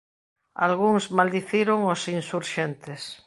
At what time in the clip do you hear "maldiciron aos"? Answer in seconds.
1.17-2.03